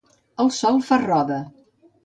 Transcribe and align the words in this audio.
El 0.43 0.49
sol 0.55 0.81
fa 0.89 0.99
roda. 1.05 1.39